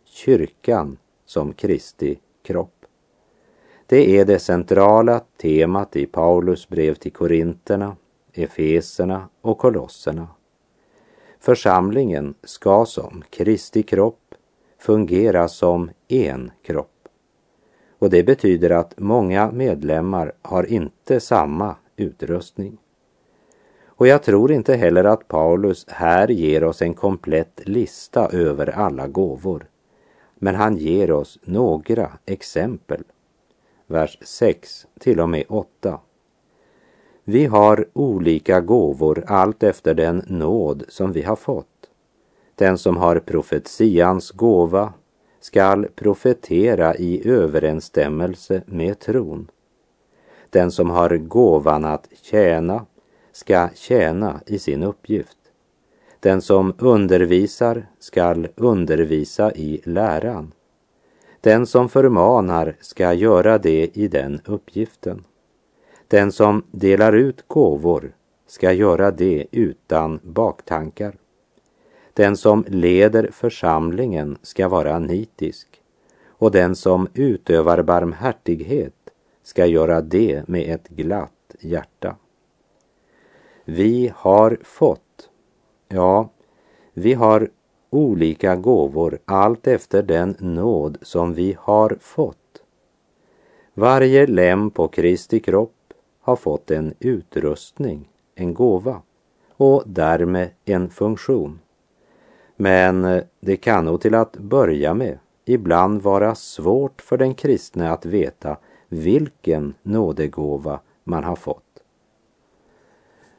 kyrkan 0.05 0.99
som 1.25 1.53
Kristi 1.53 2.19
kropp. 2.43 2.76
Det 3.89 4.19
är 4.19 4.25
det 4.25 4.39
centrala 4.39 5.21
temat 5.37 5.97
i 5.97 6.07
Paulus 6.07 6.69
brev 6.69 6.95
till 6.95 7.13
Korinterna, 7.13 7.97
Efeserna 8.33 9.29
och 9.41 9.59
Kolosserna. 9.59 10.29
Församlingen 11.41 12.35
ska 12.43 12.87
som 12.87 13.23
Kristi 13.31 13.83
kropp 13.83 14.35
fungera 14.79 15.49
som 15.49 15.91
en 16.09 16.51
kropp. 16.63 17.09
Och 17.99 18.11
det 18.11 18.23
betyder 18.23 18.71
att 18.71 18.95
många 18.99 19.51
medlemmar 19.53 20.33
har 20.43 20.65
inte 20.73 21.21
samma 21.21 21.77
utrustning. 21.97 22.79
Och 23.87 24.07
jag 24.07 24.23
tror 24.23 24.53
inte 24.53 24.75
heller 24.75 25.05
att 25.05 25.29
Paulus 25.29 25.87
här 25.89 26.29
ger 26.29 26.65
oss 26.65 26.83
en 26.83 26.95
komplett 26.95 27.61
lista 27.65 28.29
över 28.29 28.67
alla 28.67 29.07
gåvor. 29.07 29.67
Men 30.35 30.55
han 30.55 30.77
ger 30.77 31.11
oss 31.11 31.39
några 31.43 32.13
exempel 32.27 33.05
vers 33.87 34.19
6 34.23 34.87
till 35.01 35.21
och 35.21 35.29
med 35.29 35.45
8. 35.49 36.01
Vi 37.25 37.47
har 37.47 37.89
olika 37.93 38.61
gåvor 38.61 39.25
allt 39.27 39.63
efter 39.63 39.95
den 39.95 40.23
nåd 40.27 40.85
som 40.89 41.13
vi 41.13 41.23
har 41.23 41.37
fått. 41.37 41.91
Den 42.55 42.79
som 42.79 42.97
har 42.97 43.19
profetians 43.19 44.31
gåva 44.31 44.93
skall 45.41 45.87
profetera 45.95 46.97
i 46.97 47.29
överensstämmelse 47.29 48.63
med 48.67 48.99
tron. 48.99 49.51
Den 50.51 50.71
som 50.71 50.91
har 50.91 51.17
gåvan 51.17 51.85
att 51.85 52.09
tjäna 52.23 52.87
ska 53.33 53.69
tjäna 53.75 54.41
i 54.47 54.59
sin 54.59 54.83
uppgift. 54.83 55.39
Den 56.21 56.43
som 56.43 56.75
undervisar 56.79 57.87
skall 57.99 58.49
undervisa 58.57 59.53
i 59.53 59.81
läran. 59.85 60.53
Den 61.41 61.67
som 61.67 61.89
förmanar 61.89 62.77
ska 62.81 63.13
göra 63.13 63.59
det 63.59 63.97
i 63.97 64.09
den 64.09 64.41
uppgiften. 64.45 65.25
Den 66.09 66.33
som 66.33 66.63
delar 66.71 67.13
ut 67.13 67.49
gåvor 67.49 68.13
ska 68.47 68.73
göra 68.73 69.11
det 69.11 69.47
utan 69.51 70.21
baktankar. 70.23 71.17
Den 72.13 72.37
som 72.37 72.65
leder 72.69 73.31
församlingen 73.33 74.39
ska 74.43 74.69
vara 74.69 74.99
nitisk 74.99 75.83
och 76.27 76.51
den 76.51 76.77
som 76.77 77.09
utövar 77.15 77.83
barmhärtighet 77.83 78.95
ska 79.43 79.67
göra 79.67 80.01
det 80.01 80.49
med 80.49 80.75
ett 80.75 80.89
glatt 80.89 81.57
hjärta. 81.61 82.17
Vi 83.65 84.13
har 84.17 84.59
fått, 84.63 85.31
ja, 85.89 86.31
vi 86.93 87.15
har 87.15 87.49
olika 87.91 88.57
gåvor 88.57 89.19
allt 89.25 89.67
efter 89.67 90.03
den 90.03 90.37
nåd 90.39 90.99
som 91.03 91.35
vi 91.35 91.57
har 91.61 91.99
fått. 92.01 92.63
Varje 93.75 94.27
lem 94.27 94.71
på 94.71 94.89
Kristi 94.89 95.41
kropp 95.41 95.93
har 96.21 96.37
fått 96.37 96.71
en 96.71 96.95
utrustning, 97.01 98.09
en 98.35 98.55
gåva 98.55 99.03
och 99.57 99.83
därmed 99.87 100.51
en 100.65 100.91
funktion. 100.91 101.59
Men 102.57 103.05
eh, 103.05 103.23
det 103.41 103.57
kan 103.57 103.85
nog 103.85 104.01
till 104.01 104.15
att 104.15 104.37
börja 104.37 104.95
med 104.95 105.19
ibland 105.45 106.03
vara 106.03 106.35
svårt 106.35 107.03
för 107.03 107.17
den 107.17 107.35
kristne 107.35 107.91
att 107.91 108.07
veta 108.07 108.57
vilken 108.89 109.75
nådegåva 109.83 110.81
man 111.05 111.25
har 111.25 111.37
fått. 111.37 111.63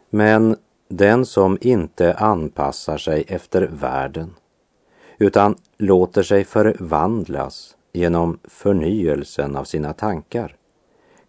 Men 0.09 0.55
den 0.87 1.25
som 1.25 1.57
inte 1.61 2.13
anpassar 2.13 2.97
sig 2.97 3.23
efter 3.27 3.61
världen 3.61 4.33
utan 5.17 5.55
låter 5.77 6.23
sig 6.23 6.43
förvandlas 6.43 7.75
genom 7.93 8.39
förnyelsen 8.43 9.55
av 9.55 9.63
sina 9.63 9.93
tankar 9.93 10.55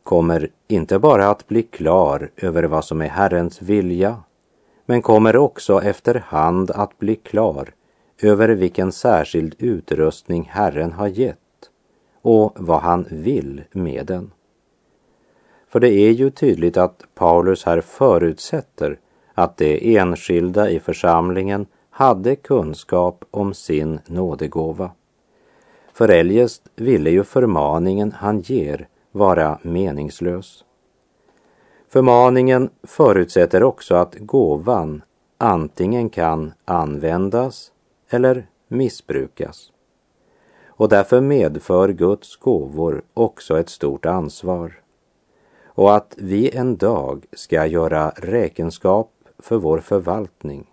kommer 0.03 0.49
inte 0.69 0.99
bara 0.99 1.29
att 1.29 1.49
bli 1.49 1.63
klar 1.63 2.31
över 2.37 2.63
vad 2.63 2.85
som 2.85 3.01
är 3.01 3.09
Herrens 3.09 3.63
vilja 3.63 4.17
men 4.87 5.03
kommer 5.03 5.37
också 5.37 5.83
efterhand 5.83 6.71
att 6.71 6.99
bli 6.99 7.17
klar 7.17 7.69
över 8.23 8.49
vilken 8.49 8.93
särskild 8.93 9.55
utrustning 9.59 10.49
Herren 10.53 10.93
har 10.93 11.07
gett 11.07 11.39
och 12.23 12.53
vad 12.57 12.81
han 12.81 13.07
vill 13.11 13.63
med 13.73 14.07
den. 14.07 14.31
För 15.69 15.81
det 15.81 15.91
är 15.91 16.11
ju 16.11 16.31
tydligt 16.31 16.77
att 16.77 17.07
Paulus 17.15 17.65
här 17.65 17.81
förutsätter 17.81 18.99
att 19.39 19.57
de 19.57 19.97
enskilda 19.97 20.71
i 20.71 20.81
församlingen 20.81 21.67
hade 21.91 22.37
kunskap 22.37 23.25
om 23.31 23.55
sin 23.55 24.01
nådegåva. 24.07 24.91
För 25.93 26.09
eljest 26.09 26.63
ville 26.77 27.11
ju 27.11 27.25
förmaningen 27.25 28.13
han 28.13 28.41
ger 28.41 28.89
vara 29.13 29.59
meningslös. 29.63 30.65
Förmaningen 31.89 32.71
förutsätter 32.83 33.63
också 33.63 33.95
att 33.95 34.15
gåvan 34.19 35.03
antingen 35.39 36.11
kan 36.11 36.53
användas 36.65 37.73
eller 38.11 38.47
missbrukas. 38.69 39.73
Och 40.67 40.89
därför 40.89 41.21
medför 41.21 41.89
Guds 41.89 42.37
gåvor 42.37 43.03
också 43.15 43.59
ett 43.59 43.69
stort 43.69 44.07
ansvar. 44.07 44.73
Och 45.67 45.97
att 45.97 46.15
vi 46.17 46.57
en 46.57 46.77
dag 46.77 47.25
ska 47.33 47.67
göra 47.67 48.13
räkenskap 48.17 49.11
för 49.39 49.57
vår 49.57 49.79
förvaltning 49.79 50.67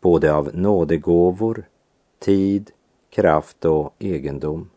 både 0.00 0.34
av 0.34 0.50
nådegåvor, 0.54 1.64
tid, 2.18 2.70
kraft 3.10 3.64
och 3.64 3.94
egendom. 3.98 4.70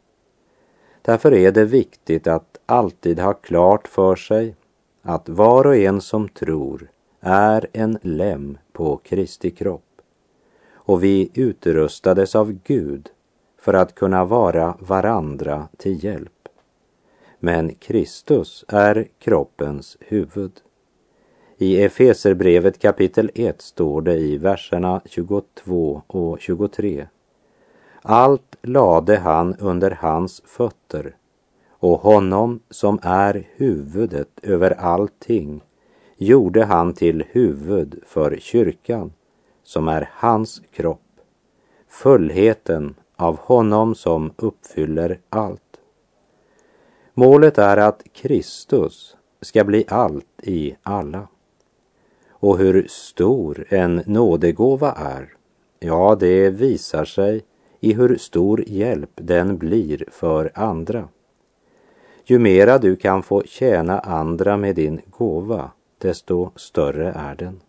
Därför 1.01 1.33
är 1.33 1.51
det 1.51 1.65
viktigt 1.65 2.27
att 2.27 2.59
alltid 2.65 3.19
ha 3.19 3.33
klart 3.33 3.87
för 3.87 4.15
sig 4.15 4.55
att 5.01 5.29
var 5.29 5.67
och 5.67 5.75
en 5.75 6.01
som 6.01 6.29
tror 6.29 6.91
är 7.19 7.67
en 7.73 7.99
lem 8.01 8.57
på 8.71 8.97
Kristi 8.97 9.51
kropp 9.51 10.01
och 10.73 11.03
vi 11.03 11.29
utrustades 11.33 12.35
av 12.35 12.51
Gud 12.63 13.09
för 13.57 13.73
att 13.73 13.95
kunna 13.95 14.25
vara 14.25 14.77
varandra 14.79 15.67
till 15.77 16.03
hjälp. 16.03 16.47
Men 17.39 17.75
Kristus 17.75 18.65
är 18.67 19.07
kroppens 19.19 19.97
huvud. 19.99 20.51
I 21.61 21.83
Efeserbrevet 21.83 22.79
kapitel 22.79 23.31
1 23.35 23.61
står 23.61 24.01
det 24.01 24.17
i 24.17 24.37
verserna 24.37 25.01
22 25.05 26.01
och 26.07 26.39
23. 26.39 27.07
Allt 28.01 28.55
lade 28.61 29.17
han 29.17 29.55
under 29.55 29.91
hans 29.91 30.41
fötter 30.45 31.15
och 31.69 31.99
honom 31.99 32.59
som 32.69 32.99
är 33.01 33.47
huvudet 33.55 34.29
över 34.43 34.71
allting 34.71 35.61
gjorde 36.17 36.65
han 36.65 36.93
till 36.93 37.23
huvud 37.31 38.03
för 38.05 38.37
kyrkan 38.39 39.13
som 39.63 39.87
är 39.87 40.09
hans 40.13 40.61
kropp, 40.71 41.19
fullheten 41.87 42.95
av 43.15 43.37
honom 43.39 43.95
som 43.95 44.33
uppfyller 44.35 45.19
allt. 45.29 45.79
Målet 47.13 47.57
är 47.57 47.77
att 47.77 48.03
Kristus 48.13 49.17
ska 49.41 49.63
bli 49.63 49.85
allt 49.87 50.41
i 50.43 50.75
alla. 50.83 51.27
Och 52.39 52.57
hur 52.57 52.87
stor 52.89 53.65
en 53.69 54.01
nådegåva 54.05 54.91
är, 54.91 55.33
ja, 55.79 56.17
det 56.19 56.49
visar 56.49 57.05
sig 57.05 57.43
i 57.79 57.93
hur 57.93 58.17
stor 58.17 58.63
hjälp 58.67 59.11
den 59.15 59.57
blir 59.57 60.03
för 60.11 60.51
andra. 60.55 61.07
Ju 62.25 62.39
mera 62.39 62.77
du 62.77 62.95
kan 62.95 63.23
få 63.23 63.43
tjäna 63.43 63.99
andra 63.99 64.57
med 64.57 64.75
din 64.75 65.01
gåva, 65.17 65.71
desto 65.97 66.51
större 66.55 67.11
är 67.11 67.35
den. 67.35 67.61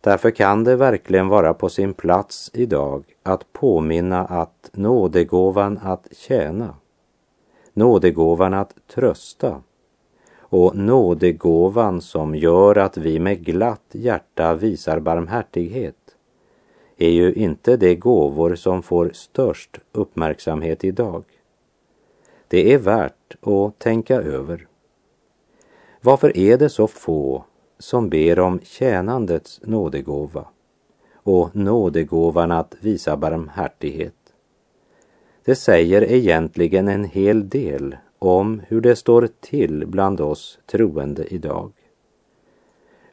Därför 0.00 0.30
kan 0.30 0.64
det 0.64 0.76
verkligen 0.76 1.28
vara 1.28 1.54
på 1.54 1.68
sin 1.68 1.94
plats 1.94 2.50
idag 2.54 3.04
att 3.22 3.52
påminna 3.52 4.24
att 4.24 4.70
nådegåvan 4.72 5.78
att 5.82 6.08
tjäna, 6.12 6.74
nådegåvan 7.72 8.54
att 8.54 8.74
trösta 8.94 9.62
och 10.52 10.76
nådegåvan 10.76 12.00
som 12.00 12.34
gör 12.34 12.78
att 12.78 12.96
vi 12.96 13.18
med 13.18 13.44
glatt 13.44 13.86
hjärta 13.92 14.54
visar 14.54 15.00
barmhärtighet 15.00 16.16
är 16.96 17.08
ju 17.10 17.32
inte 17.32 17.76
de 17.76 17.94
gåvor 17.96 18.54
som 18.54 18.82
får 18.82 19.10
störst 19.14 19.78
uppmärksamhet 19.92 20.84
idag. 20.84 21.24
Det 22.48 22.72
är 22.72 22.78
värt 22.78 23.36
att 23.40 23.78
tänka 23.78 24.16
över. 24.16 24.66
Varför 26.00 26.36
är 26.36 26.58
det 26.58 26.68
så 26.68 26.86
få 26.86 27.44
som 27.78 28.08
ber 28.08 28.38
om 28.38 28.60
tjänandets 28.62 29.60
nådegåva 29.64 30.44
och 31.14 31.56
nådegåvan 31.56 32.50
att 32.50 32.74
visa 32.80 33.16
barmhärtighet? 33.16 34.14
Det 35.44 35.54
säger 35.54 36.02
egentligen 36.02 36.88
en 36.88 37.04
hel 37.04 37.48
del 37.48 37.96
om 38.22 38.62
hur 38.68 38.80
det 38.80 38.96
står 38.96 39.28
till 39.40 39.86
bland 39.86 40.20
oss 40.20 40.58
troende 40.66 41.34
idag. 41.34 41.72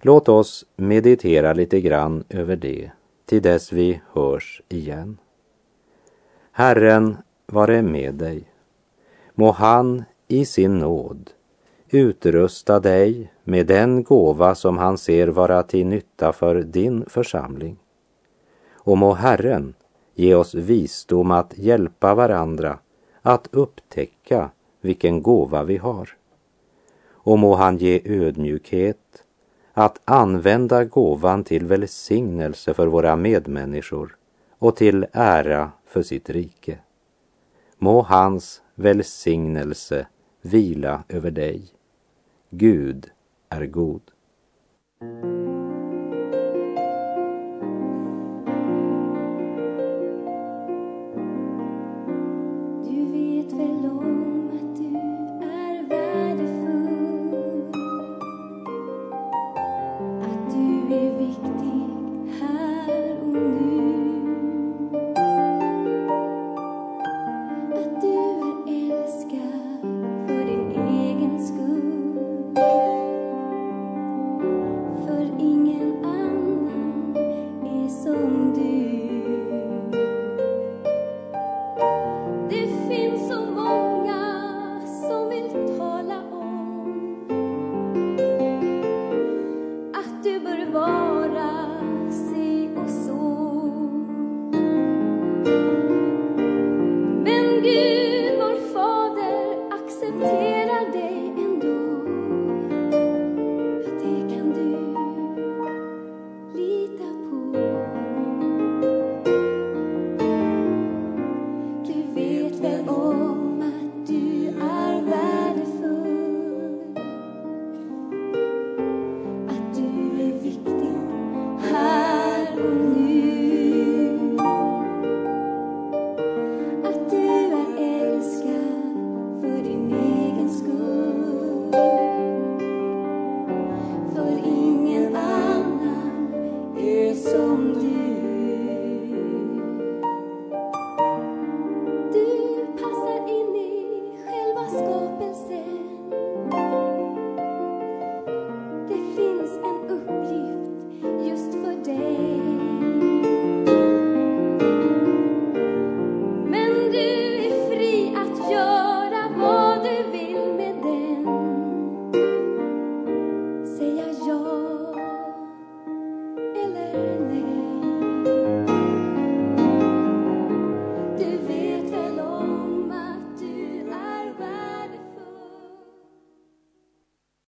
Låt 0.02 0.30
oss 0.30 0.66
meditera 0.76 1.54
lite 1.54 1.82
grann 1.82 2.24
över 2.30 2.56
det 2.56 2.92
till 3.26 3.42
dess 3.42 3.72
vi 3.72 4.02
hörs 4.12 4.62
igen. 4.70 5.18
Herren 6.52 7.18
vare 7.46 7.82
med 7.82 8.16
dig. 8.16 8.44
Må 9.36 9.52
han 9.52 10.04
i 10.28 10.46
sin 10.46 10.78
nåd 10.78 11.32
utrusta 11.90 12.80
dig 12.80 13.34
med 13.44 13.68
den 13.68 14.04
gåva 14.04 14.56
som 14.56 14.78
han 14.78 14.98
ser 14.98 15.28
vara 15.28 15.64
till 15.64 15.86
nytta 15.86 16.34
för 16.34 16.56
din 16.56 17.06
församling. 17.08 17.78
Och 18.72 18.98
må 18.98 19.14
Herren 19.14 19.74
ge 20.16 20.36
oss 20.36 20.56
visdom 20.56 21.32
att 21.32 21.58
hjälpa 21.58 22.16
varandra 22.16 22.80
att 23.22 23.48
upptäcka 23.52 24.50
vilken 24.82 25.22
gåva 25.22 25.64
vi 25.64 25.78
har. 25.78 26.10
Och 27.10 27.40
må 27.40 27.56
han 27.56 27.78
ge 27.78 28.02
ödmjukhet 28.06 29.24
att 29.74 30.02
använda 30.06 30.86
gåvan 30.86 31.44
till 31.44 31.66
välsignelse 31.66 32.74
för 32.74 32.88
våra 32.88 33.16
medmänniskor 33.16 34.18
och 34.60 34.76
till 34.76 35.06
ära 35.12 35.72
för 35.86 36.04
sitt 36.04 36.30
rike. 36.30 36.80
Må 37.78 38.02
hans 38.02 38.62
välsignelse 38.76 40.08
vila 40.42 41.04
över 41.10 41.32
dig. 41.32 41.68
Gud 42.50 43.10
är 43.50 43.66
god. 43.66 44.02